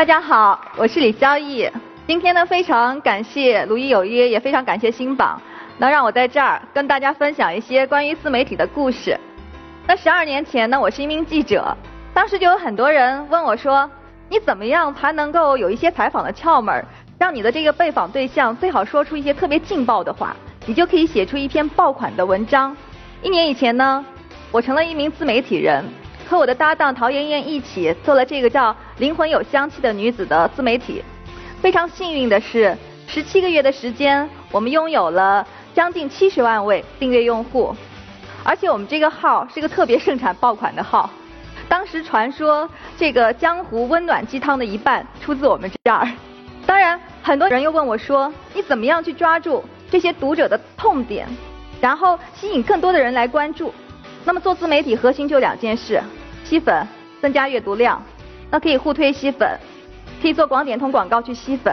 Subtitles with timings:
[0.00, 1.70] 大家好，我是李交易。
[2.06, 5.38] 今天呢，非常感谢鲁豫有约，也非常感谢新榜，
[5.76, 9.14] 能让我在这儿跟大家分享一些关于自媒体的故事。
[9.86, 11.76] 那十二年前呢，我是一名记者，
[12.14, 13.90] 当时就有很多人问我说
[14.30, 16.82] ：“你怎么样才能够有一些采访的窍门，
[17.18, 22.74] 让你的这个被访对象最好说出一些特别劲爆的话，你就可以写出一篇爆款的文章？”
[23.20, 24.02] 一年以前呢，
[24.50, 25.84] 我成了一名自媒体人。
[26.30, 31.02] 和我的搭档陶妍妍一起做了这个叫《灵魂有香气的女子》的自媒体。
[31.60, 32.72] 非常幸运的是，
[33.08, 37.74] 十七个月的时间，我们拥有了将近七十万位订阅用户。
[38.44, 41.10] 而且我们这个号是个特别盛产爆款的号。
[41.68, 46.06] 当时传说这个江湖温暖鸡汤的一半出自我们这儿。
[46.64, 51.26] 当然，很多人又问我说：“你怎么样去抓住这些读者的痛点，
[51.80, 53.74] 然后吸引更多的人来关注？”
[54.24, 56.00] 那么做自媒体核心就两件事。
[56.50, 56.84] 吸粉，
[57.22, 58.02] 增加阅读量，
[58.50, 59.56] 那可以互推吸粉，
[60.20, 61.72] 可以做广点通广告去吸粉，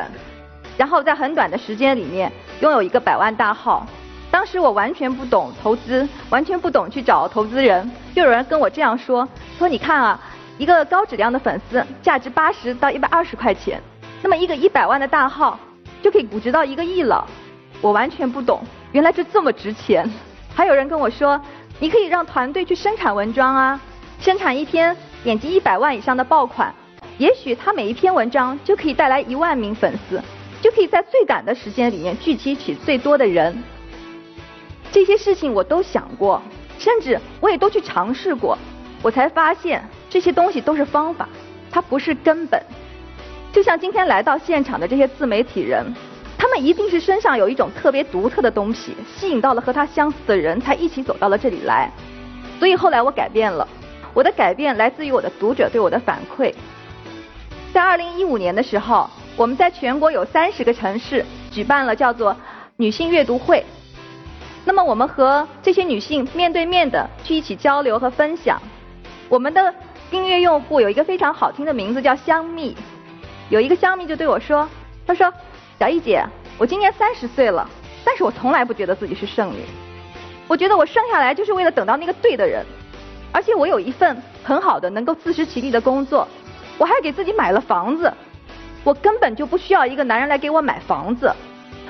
[0.77, 3.87] 然后在很短的时间里面拥有一个百万大号。
[4.29, 10.19] 当时我完全不懂投资，完全不懂去找投资人，就有人跟我这样说：说你看啊，
[10.59, 13.81] 一个高质量的粉丝价值八十到一百二十块钱，
[14.21, 15.57] 那么一个一百万的大号
[16.03, 17.25] 就可以估值到一个亿了。
[17.81, 20.07] 我完全不懂，原来这这么值钱。
[20.53, 21.41] 还有人跟我说，
[21.79, 23.81] 你可以让团队去生产文章啊。
[24.19, 26.73] 生产一篇点击一百万以上的爆款，
[27.17, 30.21] 也许他每一篇文章就可以带来一万名粉丝，
[30.61, 33.63] 就可以在最短的时间里面聚集起最多的人。
[34.91, 36.41] 这些事情我都想过，
[36.79, 38.57] 甚至我也都去尝试过，
[39.01, 41.29] 我才发现这些东西都是方法，
[41.69, 42.61] 它不是根本。
[43.53, 45.85] 就像今天来到现场的这些自媒体人，
[46.37, 51.91] 他们一定是身上有一种特别独特的东西，吸引到了和他相似的人，才一起走到了这里来。
[52.59, 53.67] 所以后来我改变了。
[54.17, 56.51] 我的改变来自于我的读者对我的反馈。
[57.71, 62.35] 在二零一五年的时候，我们在全国有三十个城市举办了叫做
[62.77, 63.63] 女性阅读会。
[64.65, 68.59] 那么我们和这些女性面对面的去一起交流和分享。
[69.29, 69.71] 我们的
[70.09, 72.75] 订阅用户有一个非常好听的名字叫香蜜。
[73.49, 74.67] 有一个香蜜就对我说
[75.05, 75.31] ：“她说，
[75.77, 76.25] 小易姐，
[76.57, 77.69] 我今年三十岁了，
[78.03, 79.57] 但是我从来不觉得自己是剩女。
[80.47, 82.65] 我觉得我生下来就是为了等到那个对的人。”
[83.31, 86.27] 而且我有一份很好的能够自食其力的工作，
[86.77, 88.11] 我还给自己买了房子，
[88.83, 91.31] 我根本就不需要一个男人来给我买房子，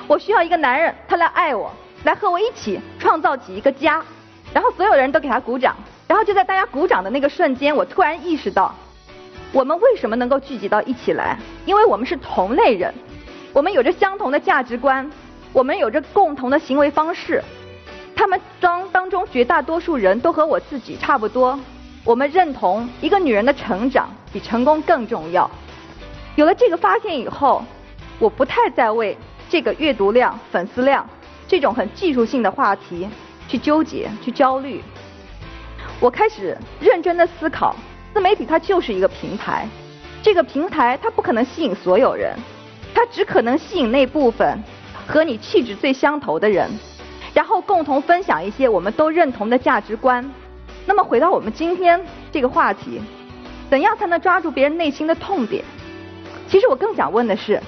[0.06, 1.72] 我需要一个男人他来爱我，
[2.04, 4.04] 来和我一起创造起一个家，
[4.52, 8.74] 然后所有人都给他鼓掌，然后就在大家鼓掌的那个瞬间，我突然意识到，
[9.52, 11.38] 我们为什么能够聚集到一起来？
[11.64, 12.92] 因为我们是同类人，
[13.52, 15.10] 我们有着相同的价值观，
[15.52, 17.42] 我们有着共同的行为方式。
[18.18, 21.56] 他们当当中绝大多数人都和我自己差不多，
[22.02, 25.48] 我们认同一个女人的成长比成功更重要。
[26.34, 27.62] 有了这个发现以后，
[28.18, 29.16] 我不太再为
[29.48, 31.08] 这个阅读量、粉丝量
[31.46, 33.08] 这种很技术性的话题
[33.46, 34.82] 去纠结、去焦虑。
[36.00, 37.76] 我开始认真的思考，
[38.12, 39.68] 自媒体它就是一个平台，
[40.24, 42.36] 这个平台它不可能吸引所有人，
[42.92, 44.60] 它只可能吸引那部分
[45.06, 46.68] 和你气质最相投的人。
[47.34, 50.28] 然后共同分享一些我们都认同的价值观。
[50.86, 52.00] 那么回到我们今天
[52.32, 53.00] 这个话题，
[53.68, 55.62] 怎样才能抓住别人内心的痛点？
[56.48, 57.62] 其实我更想问的是，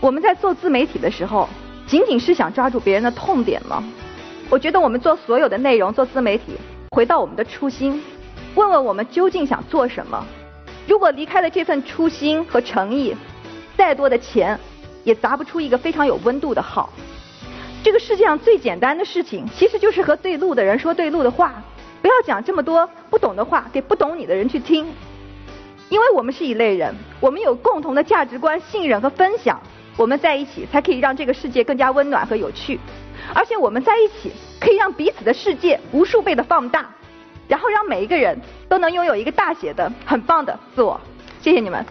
[0.00, 1.48] 我们在做自媒体的时候，
[1.86, 3.82] 仅仅是想抓住别人的痛点吗？
[4.50, 6.56] 我觉得我们做所有的内容，做自媒体，
[6.90, 8.02] 回到我们的初心，
[8.54, 10.24] 问问我们究竟想做什么。
[10.86, 13.16] 如果离开了这份初心和诚意，
[13.76, 14.56] 再多的钱
[15.02, 16.92] 也砸不出一个非常有温度的号。
[17.86, 21.62] 这个世界上最简单的事情，其实就是和对路的人说对路的话，
[22.02, 24.92] 不要讲这么多不懂的话给不懂你的人去听。
[25.88, 29.60] 因为我们是一类人，我们有共同的价值观、信任和分享，
[29.96, 32.80] 我们在一起才可以让这个世界更加温暖和有趣。
[33.32, 36.90] 而且我们在一起可以让彼此的世界无数倍的放大，
[37.46, 38.36] 然后让每一个人
[38.68, 41.00] 都能拥有一个大写的很棒的自我。
[41.40, 41.86] 谢谢你们。